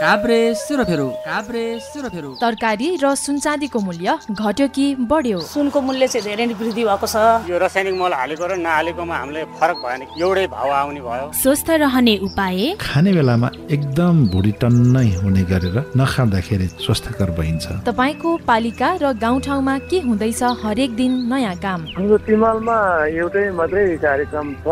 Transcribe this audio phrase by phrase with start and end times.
[0.00, 5.38] काभ्रे सुरफेरो काभ्रे सुरफेरो तरकारी र सुनचाँदीको मूल्य घट्यो कि बढ्यो?
[5.40, 7.16] सुनको मूल्य चाहिँ धेरै नै वृद्धि भएको छ।
[7.48, 12.14] यो रासायनिक मल हालेको र नहालेकोमा हामीले फरक भएन एउटै भाउ आउने भयो। स्वस्थ रहने
[12.28, 12.76] उपाय?
[12.76, 19.98] खाने बेलामा एकदम भुडी टन्नै हुने गरेर नखाँदाखेरि स्वस्थकर भइन्छ तपाईँको पालिका र गाउँठाउँमा के
[20.04, 21.80] हुँदैछ हरेक दिन नयाँ काम?
[21.96, 22.76] हाम्रो तिमालमा
[23.16, 24.68] एउटै मात्रै कार्यक्रम छ।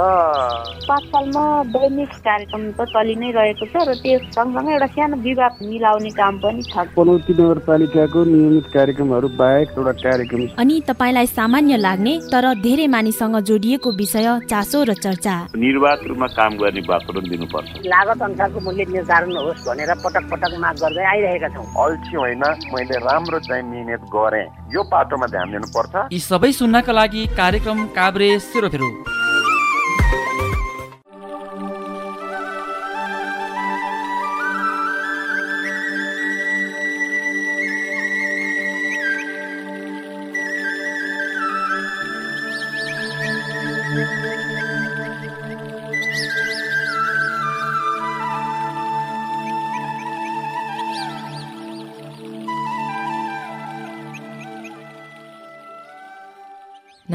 [0.84, 6.10] पाठशालमा दैनिक कार्यक्रम त चलि नै रहेको छ र त्यो सँगसँगै एउटा सानो विवाद मिलाउने
[6.12, 12.44] काम पनि छ। पनौती नगरपालिकाको नियमित कार्यक्रमहरू बाहेक एउटा कार्यक्रम अनि तपाईँलाई सामान्य लाग्ने तर
[12.60, 18.60] धेरै मानिससँग जोडिएको विषय चासो र चर्चा। निर्वाध रूपमा काम गर्ने वातावरण दिनुपर्छ। लागत अनुसारको
[18.60, 23.62] मूल्य निर्धारण होस् भनेर पटक पटक माग गर्दै आइरहेका छौँ। अल्छी होइन मैले राम्रो चाहिँ
[23.64, 28.90] मिहिनेत गरेँ। यो पाटोमा ध्यान दिनुपर्छ। यी सबै सुन्नका लागि कार्यक्रम काभ्रे सुरफेरो।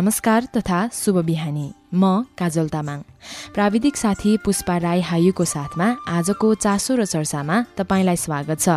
[0.09, 2.99] नमस्कार तथा शुभ बिहानी। म काजल तामाङ।
[3.53, 8.69] प्राविधिक साथी पुष्पा राई हायुको साथमा आजको चासो र चर्चामा तपाईँलाई स्वागत छ।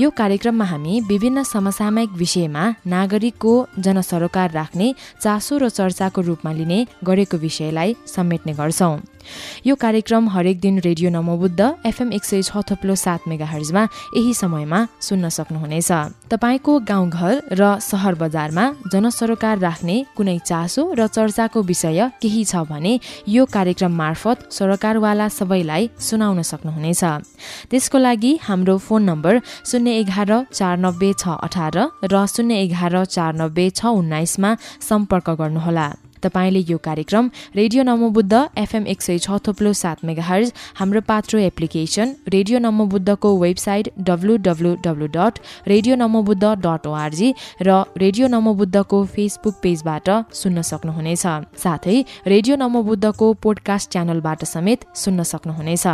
[0.00, 7.36] यो कार्यक्रममा हामी विभिन्न समसामयिक विषयमा नागरिकको जनसरोकार राख्ने चासो र चर्चाको रूपमा लिने गरेको
[7.36, 8.98] विषयलाई समेट्ने गर्छौं।
[9.66, 13.82] यो कार्यक्रम हरेक दिन रेडियो नमोबुद्ध एफएम एक सय छ थप्लो सात मेगा हर्जमा
[14.16, 15.92] यही समयमा सुन्न सक्नुहुनेछ।
[16.32, 22.92] तपाईँको गाउँघर र सहर बजारमा जनसरोकार राख्ने कुनै चासो र चर्चाको विषय केही छ भने
[23.26, 27.02] यो कार्यक्रम मार्फत सरोकारवाला सबैलाई सुनाउन सक्नुहुनेछ।
[27.70, 29.34] त्यसको लागि हाम्रो फोन नम्बर
[29.66, 34.50] शून्य एघार चार नब्बे छ अठार र शून्य एघार चार नब्बे छ उन्नाइसमा
[34.88, 35.88] सम्पर्क गर्नुहोला।
[36.22, 42.14] तपाईँले यो कार्यक्रम रेडियो नमोबुद्ध एफएम एक सय छ थोप्लो सात मेगाहर्ज हाम्रो पात्रो application
[42.28, 49.54] radio नमोबुद्धको website W W W dot radio Namobuddha dot ORG र रेडियो नमोबुद्धको फेसबुक
[49.62, 51.26] पेजबाट सुन्न सक्नुहुनेछ।
[51.64, 55.86] साथै रेडियो नमोबुद्धको पोडकास्ट च्यानलबाट समेत सुन्न सक्नुहुनेछ।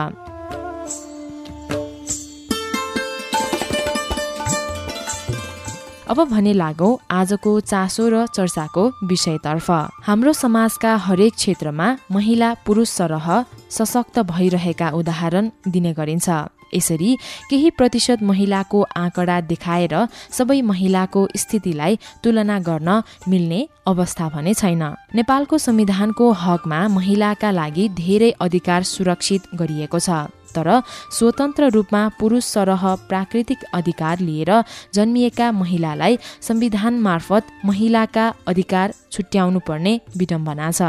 [6.09, 9.71] अब भने लागौ आजको चासो र चर्चाको विषयतर्फ।
[10.07, 13.27] हाम्रो समाजका हरेक क्षेत्रमा महिला पुरुष सरह
[13.71, 16.29] सशक्त भइरहेका उदाहरण दिने गरिन्छ।
[16.75, 17.11] यसरी
[17.51, 19.95] केही प्रतिशत महिलाको आँकडा देखाएर
[20.31, 24.83] सबै महिलाको स्थितिलाई तुलना गर्न मिल्ने अवस्था भने छैन।
[25.15, 32.95] नेपालको संविधानको हकमा महिलाका लागि धेरै अधिकार सुरक्षित गरिएको छ। तर स्वतन्त्र रूपमा पुरुष सरह
[33.09, 34.51] प्राकृतिक अधिकार लिएर
[34.95, 40.83] जन्मिएका महिलालाई संविधान मार्फत महिलाका अधिकार छुट्याउनु पर्ने विडम्बना छ।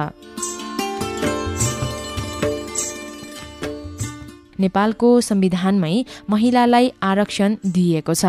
[4.59, 5.95] नेपालको संविधानमै
[6.29, 8.25] महिलालाई आरक्षण दिइएको छ।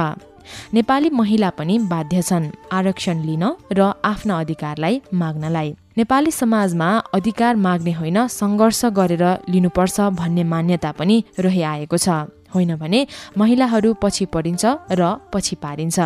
[0.75, 7.93] नेपाली महिला पनि बाध्य छन् आरक्षण लिन र आफ्ना अधिकारलाई माग्नलाई। नेपाली समाजमा अधिकार माग्ने
[7.93, 12.09] होइन सङ्घर्ष गरेर लिनुपर्छ भन्ने मान्यता पनि रहिआएको छ।
[12.55, 13.01] होइन भने
[13.39, 14.65] महिलाहरू पछि परिन्छ
[14.95, 15.03] र
[15.35, 15.99] पछि पारिन्छ।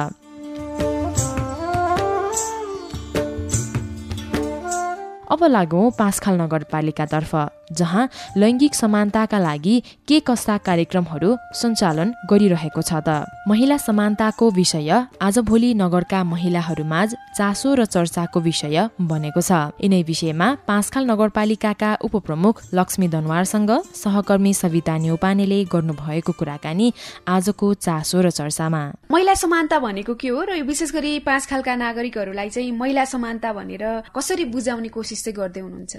[5.32, 7.34] अब लागौँ पाँचखाल नगरपालिकातर्फ
[7.72, 9.76] जहाँ लैङ्गिक समानताका लागि
[10.08, 13.24] के कस्ता कार्यक्रमहरू सञ्चालन गरिरहेको छ त?
[13.48, 14.90] महिला समानताको विषय
[15.24, 23.08] आजभोलि नगरका महिलाहरूमाझ चासो र चर्चाको विषय बनेको छ। यिनै विषयमा पाँचखाल नगरपालिकाका उपप्रमुख लक्ष्मी
[23.08, 26.92] दनवारसँग सहकर्मी सविता न्यौपानेले गर्नुभएको कुराकानी
[27.24, 32.76] आजको चासो र चर्चामा। महिला समानता भनेको के हो र विशेष गरी पाँचखालका नागरिकहरूलाई चाहिँ
[32.76, 35.96] महिला समानता भनेर कसरी बुझाउने कोसिस गर्दै हुनुहुन्छ?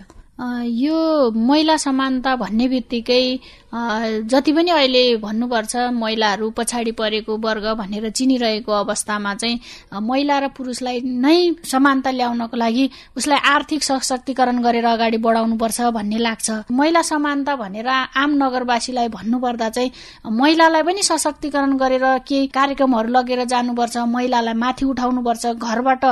[0.65, 3.39] यो महिला समानता भन्ने बित्तिकै
[3.73, 9.59] जति पनि अहिले भन्नुपर्छ महिलाहरू पछाडि परेको वर्ग भनेर चिनिरहेको अवस्थामा चाहिँ
[10.01, 16.51] महिला र पुरुषलाई नै समानता ल्याउनको लागि उसलाई आर्थिक सशक्तिकरण गरेर अगाडि बढाउनुपर्छ भन्ने लाग्छ।
[16.71, 19.91] महिला समानता भनेर आम नगरवासीलाई भन्नुपर्दा चाहिँ
[20.31, 26.05] महिलालाई पनि सशक्तिकरण गरेर केही कार्यक्रमहरू लगेर जानुपर्छ महिलालाई माथि उठाउनुपर्छ घरबाट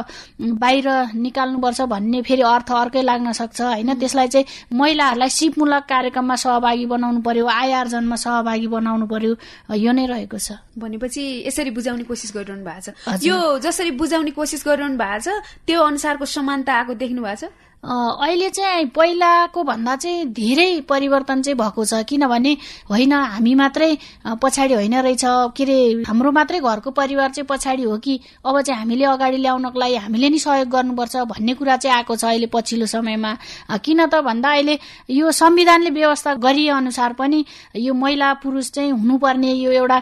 [0.58, 3.94] बाहिर निकाल्नुपर्छ भन्ने फेरि अर्थ अर्कै लाग्न सक्छ होइन?
[4.02, 9.36] त्यसलाई चाहिँ महिलाहरूलाई सिपमूलक कार्यक्रममा सहभागी बनाउनु पर्यो। आय आर्जनमा सहभागी बनाउनु पर्यो
[9.76, 14.64] यो नै रहेको छ। भनेपछि यसरी बुझाउने कोसिस गरिरहनु भएको छ। यो जसरी बुझाउने कोसिस
[14.68, 15.30] गरिरहनु भएको छ
[15.68, 17.52] त्यो अनुसारको समानता आएको देख्नु भएको छ?
[17.84, 22.54] अहिले चाहिँ पहिलाको भन्दा चाहिँ धेरै परिवर्तन चाहिँ भएको छ। किनभने
[22.90, 23.98] होइन हामी मात्रै
[24.38, 25.24] पछाडि होइन रहेछ।
[25.58, 29.80] के अरे हाम्रो मात्रै घरको परिवार चाहिँ पछाडि हो कि अब चाहिँ हामीले अगाडि ल्याउनको
[29.80, 33.34] लागि हामीले नि सहयोग गर्नुपर्छ भन्ने कुरा चाहिँ आएको छ अहिले पछिल्लो समयमा।
[33.82, 34.78] किन त भन्दा अहिले
[35.10, 37.44] यो संविधानले व्यवस्था गरिए अनुसार पनि
[37.82, 40.00] यो महिला पुरुष चाहिँ हुनुपर्ने यो एउटा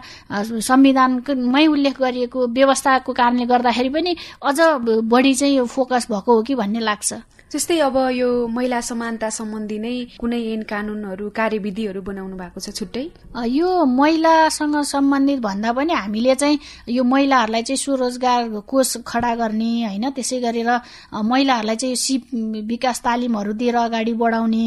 [0.68, 6.56] संविधानमै उल्लेख गरिएको व्यवस्थाको कारणले गर्दाखेरि पनि अझ बढी चाहिँ यो फोकस भएको हो कि
[6.56, 12.60] भन्ने लाग्छ। जस्तै अब यो महिला समानता सम्बन्धी नै कुनै ऐन कानुनहरू कार्यविधिहरू बनाउनु भएको
[12.62, 13.06] छ छुट्टै?
[13.50, 16.60] यो महिलासँग सम्बन्धित भन्दा पनि हामीले चाहिँ
[16.94, 20.70] यो महिलाहरूलाई चाहिँ स्वरोजगार कोष खडा गर्ने होइन त्यसै गरेर
[21.10, 22.22] महिलाहरूलाई चाहिँ सिप
[22.70, 24.66] विकास तालिमहरू दिएर अगाडि बढाउने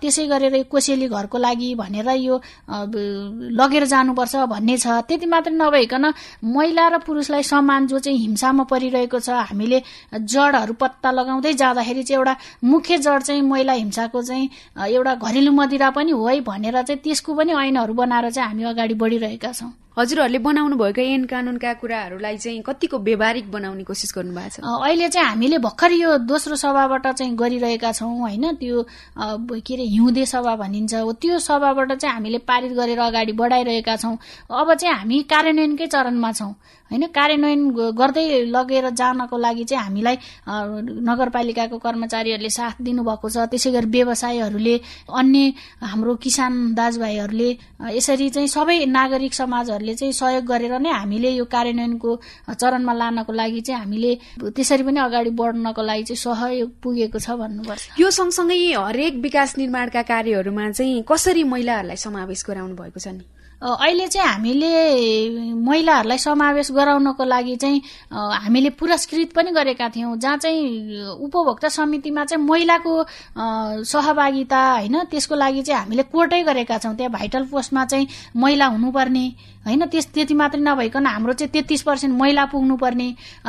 [0.00, 2.40] त्यसै गरेर कोसेली घरको लागि भनेर यो
[3.60, 6.04] लगेर जानुपर्छ भन्ने छ। त्यति मात्रै नभइकन
[6.48, 9.82] महिला र पुरुषलाई समान जो चाहिँ हिंसामा परिरहेको छ हामीले
[10.16, 14.50] जडहरू पत्ता लगाउँदै जाँदाखेरि चाहिँ एउटा मुख्य जड चाहिँ महिला हिंसाको चाहिँ
[14.88, 18.94] एउटा घरेलु मदिरा पनि हो है भनेर चाहिँ त्यसको पनि ऐनहरू बनाएर चाहिँ हामी अगाडि
[18.94, 24.60] बढिरहेका छौँ। हजुरहरूले बनाउनु भएको ऐन कानुनका कुराहरूलाई चाहिँ कतिको व्यवहारिक बनाउने कोसिस गर्नु भएको
[24.60, 28.44] छ अहिले चाहिँ हामीले भर्खर यो दोस्रो सभाबाट चाहिँ गरिरहेका छौँ होइन?
[28.60, 28.82] त्यो
[29.16, 34.16] के अरे हिउँदे सभा भनिन्छ। त्यो सभाबाट चाहिँ हामीले पारित गरेर अगाडि बढाइरहेका छौँ।
[34.52, 36.52] अब चाहिँ हामी कार्यान्वयनकै चरणमा छौँ
[36.90, 37.06] होइन?
[37.16, 37.62] कार्यान्वयन
[37.96, 40.16] गर्दै लगेर जानको लागि चाहिँ हामीलाई
[41.08, 44.76] नगरपालिकाको कर्मचारीहरूले साथ दिनुभएको छ। त्यसै गरी व्यवसायहरूले
[45.08, 45.52] अन्य
[45.82, 47.50] हाम्रो किसान दाजुभाइहरूले
[47.96, 52.10] यसरी चाहिँ सबै नागरिक समाजहरूले चाहिँ सहयोग गरेर नै हामीले यो कार्यान्वयनको
[52.50, 54.14] चरणमा लानको लागि चाहिँ हामीले
[54.56, 60.02] त्यसरी पनि अगाडि बढ्नको लागि चाहिँ सहयोग पुगेको छ भन्नुपर्छ। यो सँगसँगै हरेक विकास निर्माणका
[60.02, 63.24] कार्यहरूमा चाहिँ कसरी महिलाहरूलाई समावेश गराउनु भएको छ नि?
[63.56, 64.68] अहिले चाहिँ हामीले
[65.64, 67.80] महिलाहरूलाई समावेश गराउनको लागि चाहिँ
[68.12, 72.94] हामीले पुरस्कृत पनि गरेका थियौँ जहाँ चाहिँ उपभोक्ता समितिमा चाहिँ महिलाको
[73.88, 79.24] सहभागिता होइन त्यसको लागि चाहिँ हामीले कोर्टै गरेका छौँ। त्यहाँ भाइटल पोस्टमा चाहिँ महिला हुनुपर्ने
[79.66, 83.08] होइन त्यस त्यति मात्रै नभइकन हाम्रो चाहिँ तेत्तिस पर्सेन्ट महिला पुग्नुपर्ने।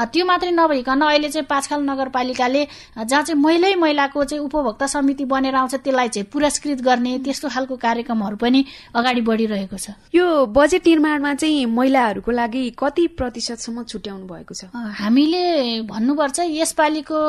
[0.09, 2.65] त्यो मात्रै नभइकन अहिले चाहिँ पाँचखाल नगरपालिकाले
[2.97, 7.75] जहाँ चाहिँ महिलै महिलाको चाहिँ उपभोक्ता समिति बनेर आउँछ त्यसलाई चाहिँ पुरस्कृत गर्ने त्यस्तो खालको
[7.77, 8.65] कार्यक्रमहरू पनि
[8.95, 14.65] अगाडि बढिरहेको छ। यो बजेट निर्माणमा चाहिँ महिलाहरूको लागि कति प्रतिशतसम्म छुट्याउनु भएको छ?
[14.73, 17.19] हामीले भन्नुपर्छ यसपालिको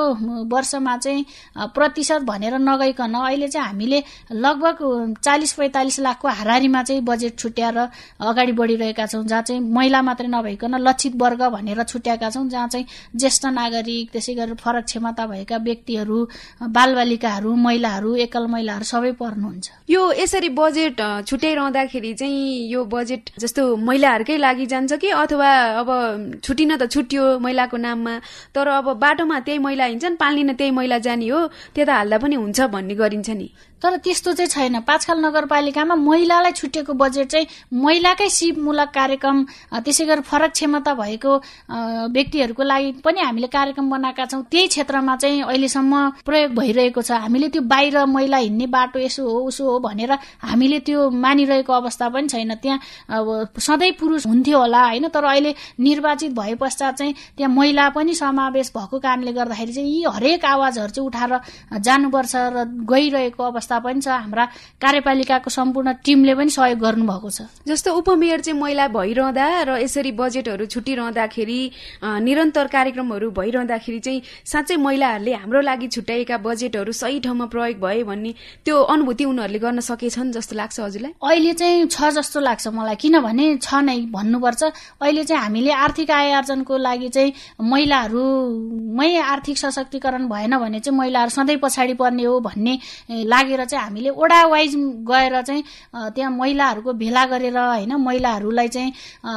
[0.48, 1.24] वर्षमा चाहिँ
[1.76, 4.02] प्रतिशत भनेर नगइकन अहिले चाहिँ हामीले
[4.32, 4.76] लगभग
[5.22, 7.78] चालिस पैँतालिस लाखको हारारीमा चाहिँ बजेट छुट्याएर
[8.20, 12.68] अगाडि बढी गरिरहेका छौँ जहाँ चाहिँ महिला मात्रै नभइकन लक्षित वर्ग भनेर छुट्याएका छौँ जहाँ
[12.68, 12.86] चाहिँ
[13.16, 16.18] ज्येष्ठ नागरिक त्यसै गरेर फरक क्षमता भएका व्यक्तिहरू
[16.70, 24.36] बालबालिकाहरू महिलाहरू एकल महिलाहरू सबै पर्नुहुन्छ। यो यसरी बजेट छुट्याइरहँदाखेरि चाहिँ यो बजेट जस्तो महिलाहरूकै
[24.38, 25.88] लागि जान्छ कि अथवा अब
[26.44, 28.14] छुटिन त छुट्यो महिलाको नाममा
[28.54, 32.60] तर अब बाटोमा त्यही महिला हिँड्छन् पालिन त्यही महिला जाने हो त्यता हाल्दा पनि हुन्छ
[32.70, 33.48] भन्ने गरिन्छ नि।
[33.82, 39.36] तर त्यस्तो चाहिँ छैन। पाँचखाल नगरपालिकामा महिलालाई छुटेको बजेट चाहिँ महिलाकै सिपमूलक कार्यक्रम
[39.86, 41.32] त्यसै गरी फरक क्षमता भएको
[42.10, 45.94] व्यक्तिहरूको लागि पनि हामीले कार्यक्रम बनाएका छौँ। त्यही क्षेत्रमा चाहिँ अहिलेसम्म
[46.26, 50.78] प्रयोग भइरहेको छ। हामीले त्यो बाहिर महिला हिँड्ने बाटो यसो हो उसो हो भनेर हामीले
[50.82, 52.78] त्यो मानिरहेको अवस्था पनि छैन। त्यहाँ
[53.14, 55.08] अब सधैँ पुरुष हुन्थ्यो होला होइन?
[55.08, 60.02] तर अहिले निर्वाचित भए पश्चात चाहिँ त्यहाँ महिला पनि समावेश भएको कारणले गर्दाखेरि चाहिँ यी
[60.10, 61.32] हरेक आवाजहरू चाहिँ उठाएर
[61.78, 64.44] जानुपर्छ र गइरहेको अवस्था अवस्था पनि छ हाम्रा
[64.80, 70.64] कार्यपालिकाको सम्पूर्ण टिमले पनि सहयोग गर्नुभएको छ। जस्तो उपमेयर चाहिँ महिला भइरहँदा र यसरी बजेटहरू
[70.66, 71.60] छुटिरहँदाखेरि
[72.24, 78.32] निरन्तर कार्यक्रमहरू भइरहँदाखेरि चाहिँ साँच्चै महिलाहरूले हाम्रो लागि छुट्याएका बजेटहरू सही ठाउँमा प्रयोग भए भन्ने
[78.64, 81.12] त्यो अनुभूति उनीहरूले गर्न सकेछन् जस्तो लाग्छ हजुरलाई?
[81.20, 84.62] अहिले चाहिँ छ जस्तो लाग्छ मलाई किनभने छ नै भन्नुपर्छ
[85.04, 91.30] अहिले चाहिँ हामीले आर्थिक आय आर्जनको लागि चाहिँ महिलाहरूमै आर्थिक सशक्तिकरण भएन भने चाहिँ महिलाहरू
[91.30, 92.78] सधैँ पछाडि पर्ने हो भन्ने
[93.28, 95.62] लागेर गरेर चाहिँ हामीले ओडा वाइज गएर चाहिँ
[96.14, 98.92] त्यहाँ महिलाहरूको भेला गरेर होइन महिलाहरूलाई चाहिँ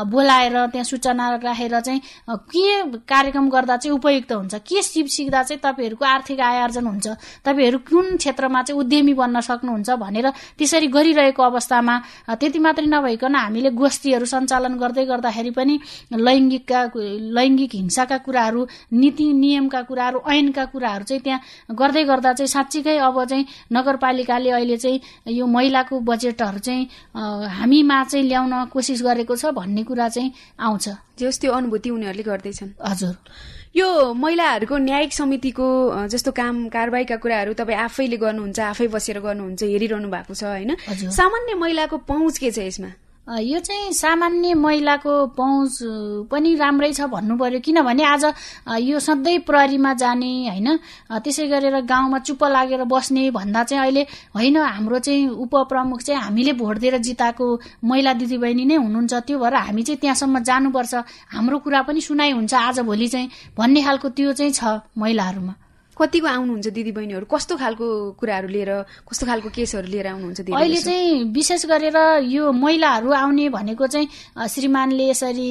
[0.08, 4.56] बोलाएर त्यहाँ सूचना राखेर चाहिँ के कार्यक्रम गर्दा चाहिँ उपयुक्त हुन्छ?
[4.62, 7.08] के सिप सिक्दा चाहिँ तपाईँहरूको आर्थिक आय आर्जन हुन्छ?
[7.46, 11.96] तपाईँहरू कुन क्षेत्रमा चाहिँ उद्यमी बन्न सक्नुहुन्छ भनेर त्यसरी गरिरहेको अवस्थामा
[12.32, 15.80] त्यति मात्रै नभइकन हामीले गोष्ठीहरू सञ्चालन गर्दै गर्दाखेरि पनि
[16.14, 16.82] लैङ्गिकका
[17.38, 23.24] लैङ्गिक हिंसाका कुराहरू नीति नियमका कुराहरू ऐनका कुराहरू चाहिँ त्यहाँ गर्दै गर्दा चाहिँ साँच्चीकै अब
[23.26, 29.46] चाहिँ नगरपालिका नगरपालिकाले अहिले चाहिँ यो महिलाको बजेटहरू चाहिँ हामीमा चाहिँ ल्याउन कोसिस गरेको छ
[29.56, 30.90] भन्ने कुरा चाहिँ आउँछ।
[31.20, 33.16] जस त्यो अनुभूति उनीहरूले गर्दैछन्। हजुर।
[33.76, 35.68] यो महिलाहरूको न्यायिक समितिको
[36.12, 40.76] जस्तो काम कारवाहीका कुराहरू तपाईँ आफैले गर्नुहुन्छ आफै बसेर गर्नुहुन्छ हेरिरहनु भएको छ होइन?
[40.92, 42.92] सामान्य महिलाको पहुँच के छ यसमा?
[43.32, 45.78] यो चाहिँ सामान्य महिलाको पहुँच
[46.32, 48.26] पनि राम्रै छ भन्नु पर्यो किनभने आज
[48.84, 50.68] यो सधैँ प्रहरीमा जाने होइन
[51.24, 54.04] त्यसै गरेर गाउँमा चुप्प लागेर बस्ने भन्दा चाहिँ अहिले
[54.36, 57.48] होइन हाम्रो चाहिँ उपप्रमुख चाहिँ हामीले भोट दिएर जिताएको
[57.84, 60.94] महिला दिदीबहिनी नै हुनुहुन्छ। त्यो भएर हामी चाहिँ त्यहाँसम्म जानुपर्छ।
[61.32, 64.64] हाम्रो कुरा पनि सुनाइ हुन्छ आज भोलि चाहिँ। भन्ने खालको त्यो चाहिँ छ
[64.98, 65.54] महिलाहरूमा
[65.98, 67.88] कतिको आउनुहुन्छ दिदी बहिनीहरू कस्तो खालको
[68.20, 68.72] कुराहरू लिएर
[69.10, 74.08] कस्तो खालको केसहरू लिएर आउनुहुन्छ अहिले चाहिँ विशेष गरेर यो महिलाहरू आउने भनेको चाहिँ
[74.50, 75.50] श्रीमानले यसरी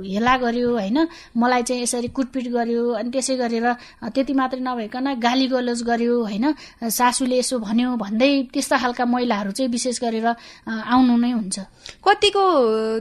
[0.00, 0.98] हेला गर्यो होइन?
[1.36, 3.66] मलाई चाहिँ यसरी कुटपिट गर्यो अनि त्यसै गरेर
[4.14, 6.46] त्यति मात्रै नभइकन गाली गलोज गर्यो होइन?
[6.82, 10.26] सासूले यसो भन्यो भन्दै त्यस्ता खालका महिलाहरू चाहिँ विशेष गरेर
[10.66, 11.56] आउनु नै हुन्छ।
[12.02, 12.44] कतिको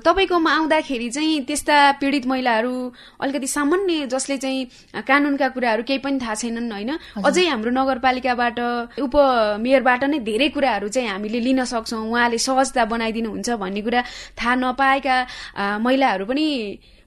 [0.05, 2.73] तपाईँकोमा आउँदाखेरि चाहिँ त्यस्ता पीडित महिलाहरू
[3.21, 6.91] अलिकति सामान्य जसले चाहिँ कानुनका कुराहरू केही पनि थाहा छैनन् होइन?
[7.25, 8.57] अझै हाम्रो नगरपालिकाबाट
[9.05, 14.01] उपमेयरबाट नै धेरै कुराहरू चाहिँ हामीले लिन सक्छौँ। उहाँले सहजता बनाइदिनुहुन्छ भन्ने कुरा
[14.39, 15.15] थाहा नपाएका
[15.85, 16.45] महिलाहरू पनि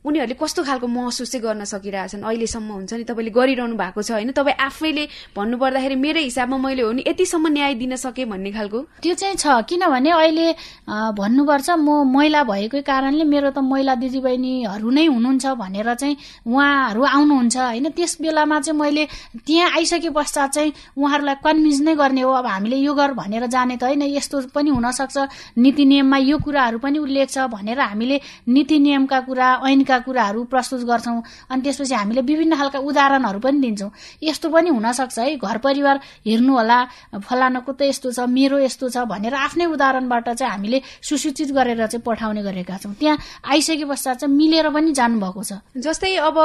[0.09, 4.33] उनीहरूले कस्तो खालको महसुस चाहिँ गर्न सकिरहेछन् अहिलेसम्म हुन्छ नि तपाईँले गरिरहनु भएको छ होइन?
[4.33, 5.05] तपाईँ आफैले
[5.37, 8.79] भन्नुपर्दाखेरि मेरै हिसाबमा मैले हो नि यतिसम्म न्याय दिन सकेँ भन्ने खालको?
[9.03, 10.47] त्यो चाहिँ छ। किनभने अहिले
[10.89, 17.57] भन्नुपर्छ म महिला भएकै कारणले मेरो त महिला दिदीबहिनीहरू नै हुनुहुन्छ भनेर चाहिँ उहाँहरू आउनुहुन्छ
[17.57, 17.87] होइन?
[17.93, 19.05] त्यस बेलामा चाहिँ मैले
[19.47, 23.77] त्यहाँ आइसके पश्चात चाहिँ उहाँहरूलाई कन्भिन्स नै गर्ने हो। अब हामीले यो गर भनेर जाने
[23.77, 25.17] त होइन यस्तो पनि हुनसक्छ।
[25.59, 30.83] नीति नियममा यो कुराहरू पनि उल्लेख छ भनेर हामीले नीति नियमका कुरा ऐनका कुराहरू प्रस्तुत
[30.87, 33.91] गर्छौँ अनि त्यसपछि हामीले विभिन्न खालका उदाहरणहरू पनि दिन्छौँ।
[34.23, 36.79] यस्तो पनि हुनसक्छ है घर परिवार हेर्नु होला
[37.21, 42.03] फलानुको त यस्तो छ मेरो यस्तो छ भनेर आफ्नै उदाहरणबाट चाहिँ हामीले सुसूचित गरेर चाहिँ
[42.03, 46.39] पठाउने गरेका छौँ। त्यहाँ आइसके पश्चात चाहिँ मिलेर पनि जानुभएको छ। जस्तै अब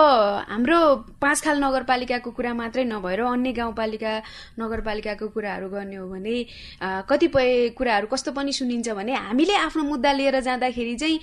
[0.50, 0.80] हाम्रो
[1.22, 4.14] पाँचखाल नगरपालिकाको कुरा मात्रै नभएर अन्य गाउँपालिका
[4.60, 6.36] नगरपालिकाको कुराहरू गर्ने हो भने
[7.10, 11.20] कतिपय कुराहरू कस्तो पनि सुनिन्छ भने हामीले आफ्नो मुद्दा लिएर जाँदाखेरि चाहिँ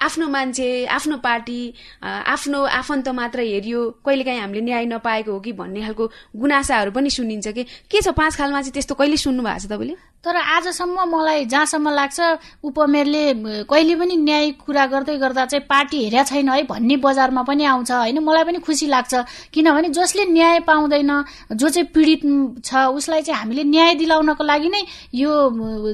[0.00, 1.60] आफ्नो मान्छे आफ्नो पार्टी
[2.02, 6.04] आफ्नो आफन्त मात्र हेरियो कहिलेकाहीँ हामीले न्याय नपाएको हो कि भन्ने खालको
[6.36, 9.96] गुनासाहरू पनि सुनिन्छ कि। के छ पाँच खालमा चाहिँ त्यस्तो कहिले सुन्नु भएको छ तपाईँले?
[10.20, 12.20] तर आजसम्म मलाई जहाँसम्म लाग्छ
[12.60, 13.22] उपमेयरले
[13.64, 17.90] कहिले पनि न्याय कुरा गर्दै गर्दा चाहिँ पार्टी हेरेका छैन है भन्ने बजारमा पनि आउँछ
[17.90, 19.14] होइन। मलाई पनि खुसी लाग्छ।
[19.48, 21.12] किनभने जसले न्याय पाउँदैन
[21.56, 22.20] जो चाहिँ पीडित
[22.64, 24.82] छ उसलाई चाहिँ हामीले न्याय दिलाउनको लागि नै
[25.14, 25.30] यो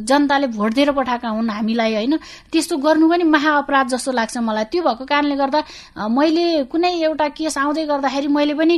[0.02, 2.18] जनताले भोट दिएर पठाएका हुन् हामीलाई होइन।
[2.50, 5.60] त्यस्तो गर्नु पनि महाअपराध जस्तो लाग्छ मलाई। त्यो भएको कारणले गर्दा
[6.08, 8.76] मैले कुनै एउटा केस आउँदै गर्दाखेरि मैले पनि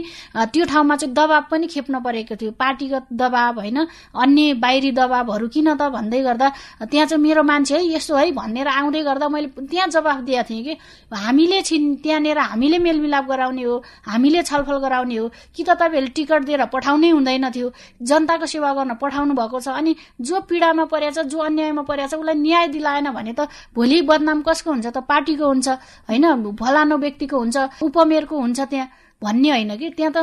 [0.48, 3.78] त्यो ठाउँमा चाहिँ दबाब पनि खेप्न परेको थियो। पार्टीगत दबाब होइन
[4.16, 6.48] अन्य बाहिरी दबाब हरू किन त भन्दै गर्दा
[6.88, 10.64] त्यहाँ चाहिँ मेरो मान्छे है यस्तो है भनेर आउँदै गर्दा मैले त्यहाँ जवाफ दिएको थिएँ
[10.64, 10.74] कि
[11.12, 13.76] हामीले छिन् त्यहाँनिर हामीले मेलमिलाप गराउने हो
[14.06, 17.68] हामीले छलफल गराउने हो। कि त तपाईँहरूले टिकट दिएर पठाउनै हुँदैन थियो।
[18.02, 22.66] जनताको सेवा गर्न पठाउनु भएको छ अनि जो पीडामा परेछ जो अन्यायमा परेछ उसलाई न्याय
[22.68, 25.68] दिलाएन भने त भोलि बदनाम कसको हुन्छ त पार्टीको हुन्छ
[26.08, 26.24] होइन?
[26.60, 28.88] फलानो व्यक्तिको हुन्छ उपमेयरको हुन्छ त्यहाँ
[29.22, 29.88] भन्ने होइन कि?
[29.98, 30.18] त्यहाँ त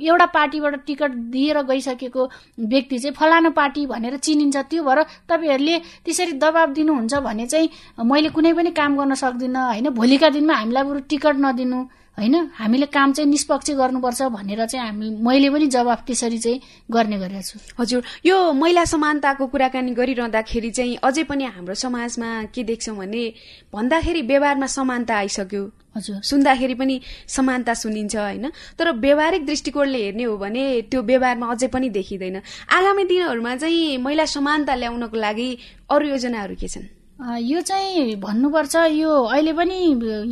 [0.00, 2.22] एउटा पार्टीबाट टिकट दिएर गइसकेको
[2.64, 7.68] व्यक्ति चाहिँ फलानु पार्टी भनेर चिनिन्छ। त्यो भएर तपाईँहरूले त्यसरी दबाब दिनुहुन्छ भने चाहिँ
[8.00, 9.88] मैले कुनै पनि काम गर्न सक्दिनँ होइन?
[9.92, 11.80] भोलिका दिनमा हामीलाई बरु टिकट नदिनु।
[12.18, 12.34] होइन?
[12.56, 17.42] हामीले काम चाहिँ निष्पक्ष गर्नुपर्छ भनेर चाहिँ हामी मैले पनि जवाफ त्यसरी चाहिँ गर्ने गरेको
[17.42, 23.24] छु। हजुर यो महिला समानताको कुराकानी गरिरहँदाखेरि चाहिँ अझै पनि हाम्रो समाजमा के देख्छौँ भने
[23.72, 25.62] भन्दाखेरि व्यवहारमा समानता आइसक्यो।
[25.96, 28.48] हजुर। सुन्दाखेरि पनि समानता सुनिन्छ होइन?
[28.78, 32.40] तर व्यवहारिक दृष्टिकोणले हेर्ने हो भने त्यो व्यवहारमा अझै पनि देखिँदैन।
[32.72, 35.48] आगामी दिनहरूमा चाहिँ महिला समानता ल्याउनको लागि
[35.90, 36.95] अरू योजनाहरू के छन्?
[37.18, 39.76] यो चाहिँ भन्नुपर्छ यो अहिले पनि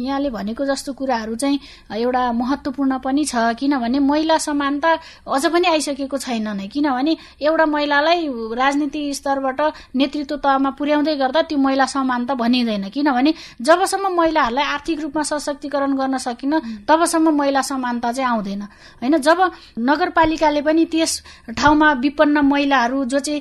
[0.04, 1.58] यहाँले भनेको जस्तो कुराहरू चाहिँ
[1.96, 4.92] एउटा महत्त्वपूर्ण पनि छ किनभने महिला समानता
[5.24, 9.60] अझ पनि आइसकेको छैन नै। किनभने एउटा महिलालाई राजनीति स्तरबाट
[9.96, 13.32] नेतृत्व तहमा पुर्याउँदै गर्दा त्यो महिला समानता भनिँदैन। किनभने
[13.64, 18.62] जबसम्म महिलाहरूलाई आर्थिक रूपमा सशक्तिकरण गर्न सकिन तबसम्म महिला समानता चाहिँ आउँदैन।
[19.00, 19.40] होइन जब
[19.80, 21.12] नगरपालिकाले पनि त्यस
[21.56, 23.40] ठाउँमा विपन्न महिलाहरू जो चाहिँ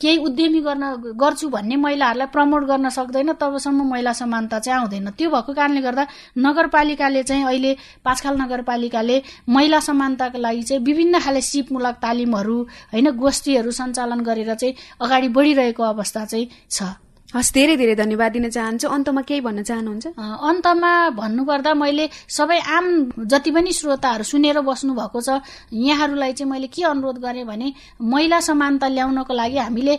[0.00, 5.10] केही उद्यमी गर्न गर्छु भन्ने महिला महिलाहरूलाई प्रमोट गर्न सक्दैन तबसम्म महिला समानता चाहिँ आउँदैन।
[5.18, 6.04] त्यो भएको कारणले गर्दा
[6.38, 7.72] नगरपालिकाले चाहिँ अहिले
[8.04, 9.16] पाँचखाल नगरपालिकाले
[9.48, 12.58] महिला समानताको लागि चाहिँ विभिन्न खाले सिपमूलक तालिमहरू
[12.94, 17.05] होइन गोष्ठीहरू सञ्चालन गरेर चाहिँ अगाडि बढिरहेको अवस्था चाहिँ छ।
[17.36, 20.06] हस् धेरै धेरै धन्यवाद दिन चाहन्छु। अन्तमा केही भन्न चाहनुहुन्छ?
[20.16, 22.86] अन्तमा भन्नुपर्दा मैले सबै आम
[23.28, 27.68] जति पनि श्रोताहरू सुनेर बस्नु भएको छ यहाँहरूलाई चाहिँ मैले के अनुरोध गरेँ भने
[28.00, 29.94] महिला समानता ल्याउनको लागि हामीले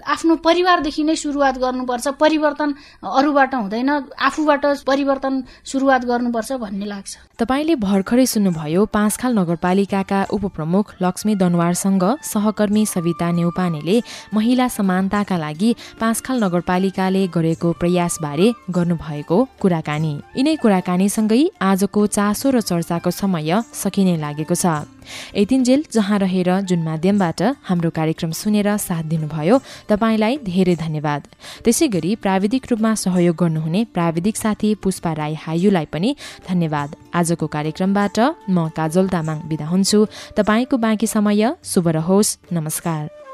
[0.00, 2.68] आफ्नो परिवारदेखि नै सुरुवात गर्नुपर्छ। परिवर्तन
[3.04, 11.34] अरूबाट हुँदैन आफूबाट परिवर्तन सुरुवात गर्नुपर्छ भन्ने लाग्छ। तपाईँले भर्खरै सुन्नुभयो पाँचखाल नगरपालिकाका उपप्रमुख लक्ष्मी
[11.36, 13.96] दनवारसँग सहकर्मी सविता नेउपानेले
[14.34, 23.10] महिला समानताका लागि पाँचखाल नगरपालिकाले गरेको प्रयासबारे गर्नुभएको कुराकानी। यिनै कुराकानीसँगै आजको चासो र चर्चाको
[23.12, 24.95] समय सकिने लागेको छ।
[25.36, 31.22] यतिन्जेल जहाँ रहेर जुन माध्यमबाट हाम्रो कार्यक्रम सुनेर साथ दिनुभयो तपाईँलाई धेरै धन्यवाद।
[31.64, 36.16] त्यसै गरी प्राविधिक रूपमा सहयोग गर्नुहुने प्राविधिक साथी पुष्पा राई हायुलाई पनि
[36.48, 38.18] धन्यवाद। आजको कार्यक्रमबाट
[38.50, 43.25] म काजल तामाङ बिदा हुन्छु। तपाईँको बाँकी समय शुभ रहोस्। नमस्कार।